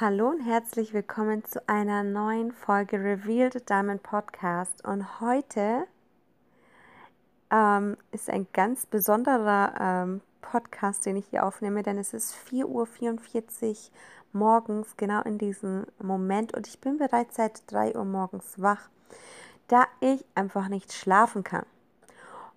Hallo 0.00 0.30
und 0.30 0.40
herzlich 0.40 0.94
willkommen 0.94 1.44
zu 1.44 1.68
einer 1.68 2.02
neuen 2.02 2.52
Folge 2.52 2.96
Revealed 2.96 3.68
Diamond 3.68 4.02
Podcast. 4.02 4.82
Und 4.82 5.20
heute 5.20 5.86
ähm, 7.50 7.98
ist 8.10 8.30
ein 8.30 8.46
ganz 8.54 8.86
besonderer 8.86 9.74
ähm, 9.78 10.22
Podcast, 10.40 11.04
den 11.04 11.16
ich 11.16 11.26
hier 11.26 11.44
aufnehme, 11.44 11.82
denn 11.82 11.98
es 11.98 12.14
ist 12.14 12.34
4.44 12.34 12.64
Uhr 12.64 13.76
morgens, 14.32 14.96
genau 14.96 15.20
in 15.20 15.36
diesem 15.36 15.84
Moment. 15.98 16.54
Und 16.56 16.66
ich 16.66 16.80
bin 16.80 16.96
bereits 16.96 17.36
seit 17.36 17.70
3 17.70 17.94
Uhr 17.94 18.06
morgens 18.06 18.54
wach, 18.56 18.88
da 19.68 19.84
ich 20.00 20.24
einfach 20.34 20.68
nicht 20.68 20.94
schlafen 20.94 21.44
kann. 21.44 21.66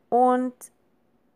Und 0.07 0.53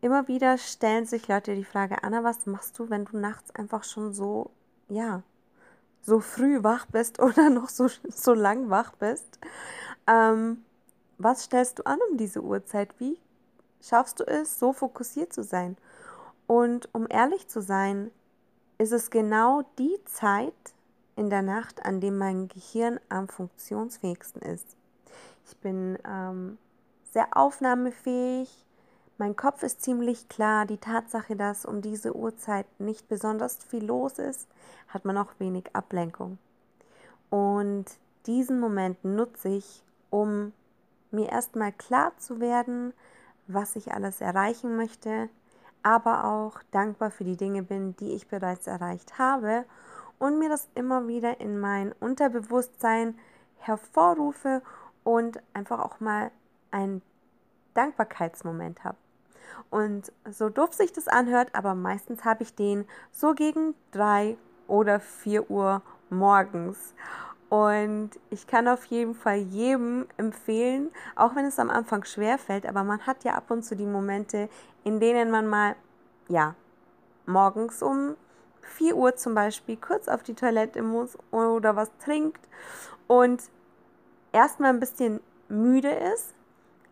immer 0.00 0.26
wieder 0.26 0.56
stellen 0.56 1.04
sich 1.04 1.28
Leute 1.28 1.54
die 1.54 1.64
Frage, 1.64 2.02
Anna, 2.02 2.24
was 2.24 2.46
machst 2.46 2.78
du, 2.78 2.88
wenn 2.88 3.04
du 3.04 3.18
nachts 3.18 3.54
einfach 3.54 3.84
schon 3.84 4.14
so, 4.14 4.50
ja, 4.88 5.22
so 6.02 6.20
früh 6.20 6.62
wach 6.62 6.86
bist 6.86 7.18
oder 7.22 7.50
noch 7.50 7.68
so, 7.68 7.88
so 8.08 8.34
lang 8.34 8.70
wach 8.70 8.92
bist. 8.92 9.38
Ähm, 10.06 10.64
was 11.18 11.44
stellst 11.44 11.78
du 11.78 11.86
an 11.86 11.98
um 12.10 12.16
diese 12.16 12.42
Uhrzeit? 12.42 12.94
Wie 12.98 13.18
schaffst 13.80 14.20
du 14.20 14.24
es, 14.26 14.58
so 14.58 14.72
fokussiert 14.72 15.32
zu 15.32 15.42
sein? 15.42 15.76
Und 16.46 16.88
um 16.94 17.06
ehrlich 17.10 17.48
zu 17.48 17.60
sein, 17.60 18.10
ist 18.78 18.92
es 18.92 19.10
genau 19.10 19.62
die 19.78 19.98
Zeit 20.04 20.54
in 21.16 21.30
der 21.30 21.42
Nacht, 21.42 21.84
an 21.84 22.00
dem 22.00 22.16
mein 22.16 22.48
Gehirn 22.48 23.00
am 23.08 23.28
funktionsfähigsten 23.28 24.40
ist. 24.40 24.76
Ich 25.46 25.56
bin 25.58 25.98
ähm, 26.06 26.58
sehr 27.12 27.36
aufnahmefähig, 27.36 28.48
mein 29.18 29.34
Kopf 29.34 29.64
ist 29.64 29.82
ziemlich 29.82 30.28
klar. 30.28 30.64
Die 30.64 30.78
Tatsache, 30.78 31.36
dass 31.36 31.64
um 31.66 31.82
diese 31.82 32.14
Uhrzeit 32.14 32.66
nicht 32.78 33.08
besonders 33.08 33.58
viel 33.64 33.84
los 33.84 34.18
ist, 34.18 34.48
hat 34.88 35.04
man 35.04 35.18
auch 35.18 35.32
wenig 35.38 35.74
Ablenkung. 35.74 36.38
Und 37.28 37.84
diesen 38.26 38.60
Moment 38.60 39.04
nutze 39.04 39.48
ich, 39.48 39.82
um 40.10 40.52
mir 41.10 41.30
erstmal 41.30 41.72
klar 41.72 42.12
zu 42.18 42.40
werden, 42.40 42.94
was 43.48 43.76
ich 43.76 43.92
alles 43.92 44.20
erreichen 44.20 44.76
möchte, 44.76 45.28
aber 45.82 46.24
auch 46.24 46.62
dankbar 46.70 47.10
für 47.10 47.24
die 47.24 47.36
Dinge 47.36 47.62
bin, 47.62 47.96
die 47.96 48.12
ich 48.12 48.28
bereits 48.28 48.66
erreicht 48.66 49.18
habe 49.18 49.64
und 50.18 50.38
mir 50.38 50.48
das 50.48 50.68
immer 50.74 51.08
wieder 51.08 51.40
in 51.40 51.58
mein 51.58 51.92
Unterbewusstsein 51.92 53.18
hervorrufe 53.56 54.62
und 55.02 55.40
einfach 55.54 55.80
auch 55.80 56.00
mal 56.00 56.30
einen 56.70 57.02
Dankbarkeitsmoment 57.74 58.84
habe. 58.84 58.98
Und 59.70 60.12
so 60.30 60.48
doof 60.48 60.72
sich 60.72 60.92
das 60.92 61.08
anhört, 61.08 61.54
aber 61.54 61.74
meistens 61.74 62.24
habe 62.24 62.42
ich 62.42 62.54
den 62.54 62.86
so 63.12 63.34
gegen 63.34 63.74
drei 63.92 64.36
oder 64.66 65.00
vier 65.00 65.50
Uhr 65.50 65.82
morgens. 66.10 66.94
Und 67.48 68.10
ich 68.28 68.46
kann 68.46 68.68
auf 68.68 68.84
jeden 68.86 69.14
Fall 69.14 69.38
jedem 69.38 70.06
empfehlen, 70.18 70.90
auch 71.16 71.34
wenn 71.34 71.46
es 71.46 71.58
am 71.58 71.70
Anfang 71.70 72.04
schwer 72.04 72.36
fällt, 72.38 72.66
aber 72.66 72.84
man 72.84 73.06
hat 73.06 73.24
ja 73.24 73.34
ab 73.34 73.50
und 73.50 73.62
zu 73.62 73.74
die 73.74 73.86
Momente, 73.86 74.50
in 74.84 75.00
denen 75.00 75.30
man 75.30 75.46
mal, 75.46 75.74
ja, 76.28 76.54
morgens 77.24 77.82
um 77.82 78.16
4 78.60 78.96
Uhr 78.96 79.16
zum 79.16 79.34
Beispiel 79.34 79.78
kurz 79.78 80.08
auf 80.08 80.22
die 80.22 80.34
Toilette 80.34 80.82
muss 80.82 81.16
oder 81.30 81.74
was 81.74 81.90
trinkt 82.04 82.46
und 83.06 83.42
erstmal 84.32 84.70
ein 84.70 84.80
bisschen 84.80 85.20
müde 85.48 85.90
ist. 85.90 86.34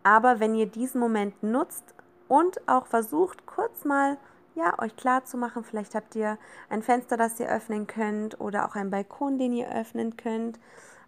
Aber 0.03 0.39
wenn 0.39 0.55
ihr 0.55 0.65
diesen 0.65 0.99
Moment 0.99 1.43
nutzt, 1.43 1.93
und 2.27 2.67
auch 2.67 2.87
versucht 2.87 3.45
kurz 3.45 3.85
mal 3.85 4.17
ja, 4.57 4.77
euch 4.79 4.95
klar 4.95 5.23
zu 5.23 5.37
machen, 5.37 5.63
vielleicht 5.63 5.93
habt 5.93 6.15
ihr 6.15 6.37
ein 6.69 6.81
Fenster, 6.81 7.15
das 7.15 7.39
ihr 7.39 7.47
öffnen 7.47 7.85
könnt 7.85 8.41
oder 8.41 8.65
auch 8.65 8.75
einen 8.75 8.89
Balkon, 8.89 9.37
den 9.37 9.53
ihr 9.53 9.71
öffnen 9.71 10.17
könnt, 10.17 10.59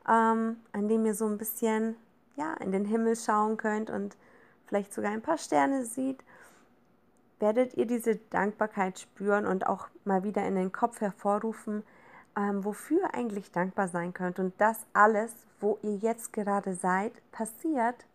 ähm, 0.07 0.57
an 0.71 0.87
dem 0.87 1.05
ihr 1.05 1.15
so 1.15 1.25
ein 1.25 1.39
bisschen 1.39 1.95
ja, 2.35 2.53
in 2.55 2.71
den 2.71 2.85
Himmel 2.85 3.15
schauen 3.15 3.57
könnt 3.57 3.89
und 3.89 4.15
vielleicht 4.67 4.93
sogar 4.93 5.11
ein 5.11 5.23
paar 5.23 5.39
Sterne 5.39 5.83
seht, 5.83 6.23
werdet 7.39 7.73
ihr 7.75 7.87
diese 7.87 8.17
Dankbarkeit 8.17 8.99
spüren 8.99 9.47
und 9.47 9.65
auch 9.65 9.87
mal 10.05 10.23
wieder 10.23 10.45
in 10.45 10.55
den 10.55 10.71
Kopf 10.71 11.01
hervorrufen, 11.01 11.83
ähm, 12.37 12.63
wofür 12.63 12.99
ihr 13.01 13.15
eigentlich 13.15 13.51
dankbar 13.51 13.87
sein 13.87 14.13
könnt. 14.13 14.39
Und 14.39 14.53
das 14.59 14.85
alles, 14.93 15.33
wo 15.59 15.79
ihr 15.81 15.95
jetzt 15.95 16.33
gerade 16.33 16.75
seid, 16.75 17.13
passiert, 17.31 18.05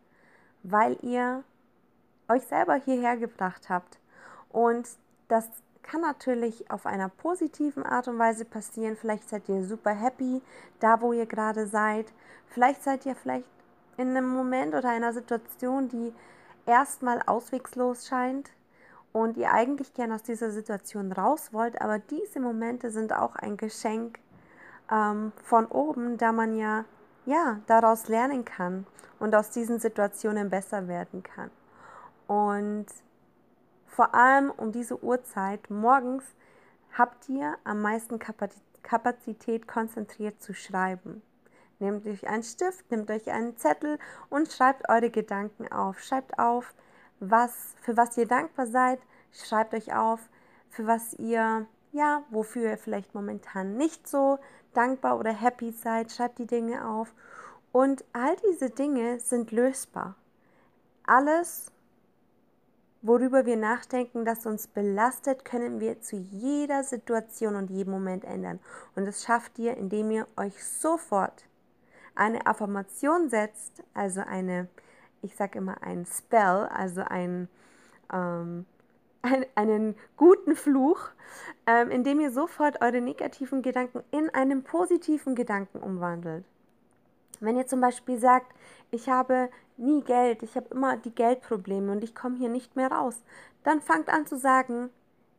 weil 0.62 0.96
ihr 1.02 1.42
euch 2.28 2.46
selber 2.46 2.74
hierher 2.74 3.16
gebracht 3.16 3.68
habt. 3.68 3.98
Und 4.50 4.88
das 5.28 5.48
kann 5.82 6.00
natürlich 6.00 6.70
auf 6.70 6.86
einer 6.86 7.08
positiven 7.08 7.84
Art 7.84 8.08
und 8.08 8.18
Weise 8.18 8.44
passieren. 8.44 8.96
Vielleicht 8.96 9.28
seid 9.28 9.48
ihr 9.48 9.64
super 9.64 9.90
happy 9.90 10.40
da, 10.80 11.00
wo 11.00 11.12
ihr 11.12 11.26
gerade 11.26 11.66
seid. 11.66 12.12
Vielleicht 12.48 12.82
seid 12.82 13.04
ihr 13.06 13.14
vielleicht 13.14 13.46
in 13.96 14.10
einem 14.10 14.28
Moment 14.28 14.74
oder 14.74 14.88
einer 14.88 15.12
Situation, 15.12 15.88
die 15.88 16.12
erstmal 16.66 17.22
auswegslos 17.22 18.06
scheint 18.06 18.50
und 19.12 19.36
ihr 19.36 19.52
eigentlich 19.52 19.94
gern 19.94 20.12
aus 20.12 20.22
dieser 20.22 20.50
Situation 20.50 21.12
raus 21.12 21.52
wollt. 21.52 21.80
Aber 21.80 21.98
diese 21.98 22.40
Momente 22.40 22.90
sind 22.90 23.12
auch 23.12 23.36
ein 23.36 23.56
Geschenk 23.56 24.18
ähm, 24.90 25.32
von 25.42 25.66
oben, 25.66 26.18
da 26.18 26.32
man 26.32 26.56
ja, 26.56 26.84
ja 27.26 27.60
daraus 27.66 28.08
lernen 28.08 28.44
kann 28.44 28.86
und 29.20 29.34
aus 29.34 29.50
diesen 29.50 29.78
Situationen 29.78 30.50
besser 30.50 30.88
werden 30.88 31.22
kann. 31.22 31.50
Und 32.26 32.86
vor 33.86 34.14
allem 34.14 34.50
um 34.50 34.72
diese 34.72 35.02
Uhrzeit 35.02 35.70
morgens 35.70 36.24
habt 36.96 37.28
ihr 37.28 37.56
am 37.64 37.82
meisten 37.82 38.18
Kapazität 38.82 39.68
konzentriert 39.68 40.42
zu 40.42 40.54
schreiben. 40.54 41.22
Nehmt 41.78 42.06
euch 42.06 42.26
einen 42.28 42.42
Stift, 42.42 42.90
nehmt 42.90 43.10
euch 43.10 43.30
einen 43.30 43.56
Zettel 43.56 43.98
und 44.30 44.50
schreibt 44.50 44.88
eure 44.88 45.10
Gedanken 45.10 45.70
auf. 45.70 46.00
Schreibt 46.00 46.38
auf, 46.38 46.74
was, 47.20 47.74
für 47.82 47.96
was 47.96 48.16
ihr 48.16 48.26
dankbar 48.26 48.66
seid. 48.66 49.00
Schreibt 49.32 49.74
euch 49.74 49.94
auf, 49.94 50.20
für 50.70 50.86
was 50.86 51.14
ihr, 51.14 51.66
ja, 51.92 52.22
wofür 52.30 52.70
ihr 52.70 52.78
vielleicht 52.78 53.14
momentan 53.14 53.76
nicht 53.76 54.08
so 54.08 54.38
dankbar 54.72 55.18
oder 55.18 55.32
happy 55.32 55.72
seid. 55.72 56.12
Schreibt 56.12 56.38
die 56.38 56.46
Dinge 56.46 56.88
auf. 56.88 57.12
Und 57.72 58.04
all 58.12 58.36
diese 58.48 58.70
Dinge 58.70 59.18
sind 59.18 59.50
lösbar. 59.50 60.14
Alles 61.06 61.72
worüber 63.04 63.44
wir 63.44 63.56
nachdenken, 63.56 64.24
das 64.24 64.46
uns 64.46 64.66
belastet, 64.66 65.44
können 65.44 65.78
wir 65.78 66.00
zu 66.00 66.16
jeder 66.16 66.82
Situation 66.82 67.54
und 67.54 67.70
jedem 67.70 67.92
Moment 67.92 68.24
ändern. 68.24 68.58
Und 68.96 69.04
das 69.04 69.22
schafft 69.22 69.58
ihr, 69.58 69.76
indem 69.76 70.10
ihr 70.10 70.26
euch 70.36 70.64
sofort 70.64 71.44
eine 72.14 72.46
Affirmation 72.46 73.28
setzt, 73.28 73.82
also 73.92 74.22
eine, 74.22 74.68
ich 75.20 75.36
sage 75.36 75.58
immer 75.58 75.82
ein 75.82 76.06
Spell, 76.06 76.66
also 76.72 77.02
ein, 77.02 77.48
ähm, 78.10 78.64
ein, 79.22 79.44
einen 79.54 79.96
guten 80.16 80.56
Fluch, 80.56 81.10
ähm, 81.66 81.90
indem 81.90 82.20
ihr 82.20 82.30
sofort 82.30 82.80
eure 82.80 83.02
negativen 83.02 83.60
Gedanken 83.60 84.02
in 84.12 84.30
einen 84.30 84.64
positiven 84.64 85.34
Gedanken 85.34 85.78
umwandelt. 85.78 86.46
Wenn 87.40 87.56
ihr 87.56 87.66
zum 87.66 87.80
Beispiel 87.80 88.18
sagt, 88.18 88.54
ich 88.90 89.08
habe 89.08 89.50
nie 89.76 90.02
Geld, 90.02 90.42
ich 90.42 90.56
habe 90.56 90.68
immer 90.70 90.96
die 90.96 91.14
Geldprobleme 91.14 91.92
und 91.92 92.04
ich 92.04 92.14
komme 92.14 92.36
hier 92.36 92.48
nicht 92.48 92.76
mehr 92.76 92.90
raus, 92.90 93.22
dann 93.62 93.80
fangt 93.80 94.08
an 94.08 94.26
zu 94.26 94.36
sagen, 94.38 94.90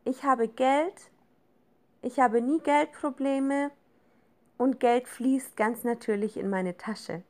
ich 0.04 0.24
habe 0.24 0.48
Geld, 0.48 1.10
ich 2.02 2.18
habe 2.20 2.40
nie 2.40 2.60
Geldprobleme 2.60 3.70
und 4.58 4.80
Geld 4.80 5.08
fließt 5.08 5.56
ganz 5.56 5.84
natürlich 5.84 6.36
in 6.36 6.50
meine 6.50 6.76
Tasche. 6.76 7.22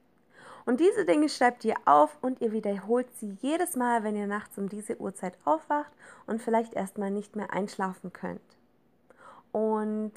Und 0.64 0.80
diese 0.80 1.04
Dinge 1.04 1.28
schreibt 1.28 1.64
ihr 1.64 1.76
auf 1.84 2.18
und 2.22 2.40
ihr 2.40 2.50
wiederholt 2.50 3.06
sie 3.14 3.36
jedes 3.40 3.76
Mal, 3.76 4.02
wenn 4.02 4.16
ihr 4.16 4.26
nachts 4.26 4.58
um 4.58 4.68
diese 4.68 5.00
Uhrzeit 5.00 5.38
aufwacht 5.44 5.92
und 6.26 6.42
vielleicht 6.42 6.74
erstmal 6.74 7.12
nicht 7.12 7.36
mehr 7.36 7.52
einschlafen 7.52 8.12
könnt. 8.12 8.40
Und 9.52 10.12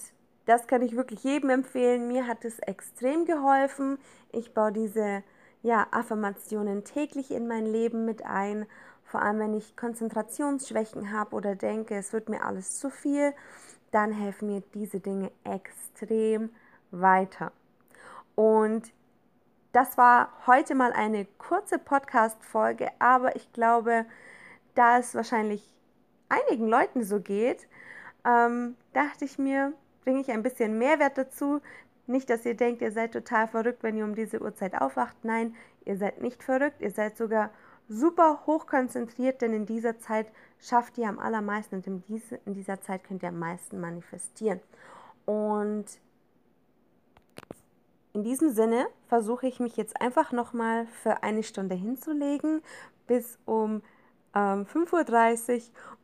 das 0.50 0.66
kann 0.66 0.82
ich 0.82 0.96
wirklich 0.96 1.24
jedem 1.24 1.52
empfehlen. 1.52 2.08
Mir 2.08 2.26
hat 2.26 2.44
es 2.44 2.58
extrem 2.58 3.26
geholfen. 3.26 4.00
Ich 4.32 4.56
baue 4.56 4.72
diese 4.72 5.24
ja, 5.62 5.86
Affirmationen 5.92 6.84
täglich 6.84 7.30
in 7.30 7.48
mein 7.48 7.68
Leben 7.68 8.04
mit 8.04 8.26
ein. 8.26 8.66
Vor 9.04 9.22
allem, 9.22 9.38
wenn 9.38 9.54
ich 9.54 9.78
Konzentrationsschwächen 9.78 11.12
habe 11.12 11.36
oder 11.36 11.56
denke, 11.56 11.96
es 11.96 12.14
wird 12.14 12.30
mir 12.30 12.44
alles 12.44 12.80
zu 12.80 12.90
viel, 12.90 13.34
dann 13.92 14.12
helfen 14.12 14.48
mir 14.48 14.64
diese 14.74 15.00
Dinge 15.00 15.32
extrem 15.44 16.50
weiter. 16.90 17.52
Und 18.34 18.92
das 19.72 20.00
war 20.00 20.32
heute 20.48 20.74
mal 20.74 20.94
eine 20.94 21.26
kurze 21.38 21.78
Podcast-Folge, 21.78 22.90
aber 22.98 23.36
ich 23.36 23.54
glaube, 23.54 24.08
da 24.74 24.98
es 24.98 25.14
wahrscheinlich 25.14 25.76
einigen 26.28 26.68
Leuten 26.68 27.04
so 27.04 27.20
geht, 27.20 27.68
ähm, 28.26 28.76
dachte 28.94 29.26
ich 29.26 29.38
mir, 29.38 29.74
bringe 30.04 30.22
ich 30.22 30.32
ein 30.32 30.44
bisschen 30.44 30.78
Mehrwert 30.78 31.18
dazu. 31.18 31.62
Nicht, 32.08 32.30
dass 32.30 32.46
ihr 32.46 32.56
denkt, 32.56 32.82
ihr 32.82 32.92
seid 32.92 33.14
total 33.14 33.48
verrückt, 33.48 33.84
wenn 33.84 33.98
ihr 33.98 34.04
um 34.04 34.16
diese 34.16 34.42
Uhrzeit 34.42 34.80
aufwacht. 34.80 35.18
Nein, 35.24 35.56
ihr 35.86 35.98
seid 35.98 36.22
nicht 36.22 36.44
verrückt, 36.44 36.82
ihr 36.82 36.92
seid 36.92 37.18
sogar 37.18 37.52
super 37.88 38.44
hoch 38.46 38.68
konzentriert, 38.68 39.42
denn 39.42 39.54
in 39.54 39.66
dieser 39.66 40.00
Zeit 40.00 40.28
schafft 40.60 40.98
ihr 40.98 41.08
am 41.08 41.20
allermeisten 41.20 41.76
und 41.76 41.88
in 41.88 42.54
dieser 42.54 42.82
Zeit 42.82 43.04
könnt 43.04 43.24
ihr 43.24 43.30
am 43.30 43.40
meisten 43.40 43.80
manifestieren. 43.80 44.60
Und 45.26 45.86
in 48.14 48.24
diesem 48.24 48.50
Sinne 48.50 48.88
versuche 49.08 49.48
ich 49.48 49.60
mich 49.60 49.78
jetzt 49.78 50.02
einfach 50.02 50.32
nochmal 50.32 50.88
für 50.88 51.24
eine 51.24 51.44
Stunde 51.44 51.76
hinzulegen 51.76 52.62
bis 53.08 53.38
um 53.46 53.82
ähm, 54.36 54.66
5.30 54.66 55.58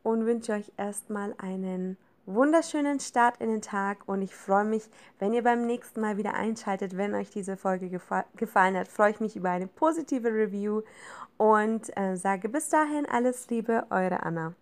Uhr 0.04 0.12
und 0.12 0.26
wünsche 0.26 0.52
euch 0.52 0.72
erstmal 0.76 1.34
einen 1.38 1.96
wunderschönen 2.26 2.98
Start 3.00 3.40
in 3.40 3.48
den 3.48 3.62
Tag 3.62 3.98
und 4.06 4.20
ich 4.20 4.34
freue 4.34 4.64
mich, 4.64 4.82
wenn 5.18 5.32
ihr 5.32 5.42
beim 5.42 5.64
nächsten 5.64 6.00
Mal 6.00 6.16
wieder 6.16 6.34
einschaltet. 6.34 6.96
Wenn 6.96 7.14
euch 7.14 7.30
diese 7.30 7.56
Folge 7.56 7.88
gefa 7.88 8.24
gefallen 8.36 8.76
hat, 8.76 8.88
freue 8.88 9.12
ich 9.12 9.20
mich 9.20 9.36
über 9.36 9.50
eine 9.50 9.68
positive 9.68 10.28
Review 10.28 10.82
und 11.36 11.96
äh, 11.96 12.16
sage 12.16 12.48
bis 12.48 12.68
dahin 12.68 13.06
alles 13.06 13.48
Liebe, 13.48 13.86
eure 13.90 14.22
Anna. 14.24 14.54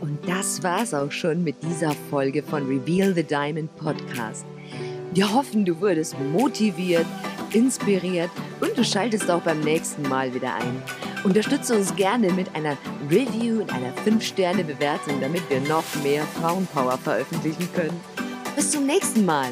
Und 0.00 0.18
das 0.28 0.62
war's 0.62 0.92
auch 0.92 1.12
schon 1.12 1.44
mit 1.44 1.62
dieser 1.62 1.92
Folge 2.10 2.42
von 2.42 2.66
Reveal 2.66 3.14
the 3.14 3.22
Diamond 3.22 3.74
Podcast. 3.76 4.44
Wir 5.12 5.32
hoffen, 5.32 5.64
du 5.64 5.80
wurdest 5.80 6.18
motiviert, 6.18 7.06
inspiriert 7.52 8.30
und 8.60 8.76
du 8.76 8.84
schaltest 8.84 9.30
auch 9.30 9.42
beim 9.42 9.60
nächsten 9.60 10.02
Mal 10.02 10.32
wieder 10.34 10.54
ein. 10.54 10.82
Unterstütze 11.22 11.76
uns 11.76 11.94
gerne 11.96 12.32
mit 12.32 12.54
einer 12.54 12.76
Review 13.10 13.60
und 13.60 13.72
einer 13.72 13.92
5-Sterne-Bewertung, 14.06 15.20
damit 15.20 15.48
wir 15.50 15.60
noch 15.60 15.84
mehr 16.02 16.24
Frauenpower 16.40 16.96
veröffentlichen 16.96 17.68
können. 17.74 18.00
Bis 18.56 18.70
zum 18.70 18.86
nächsten 18.86 19.26
Mal. 19.26 19.50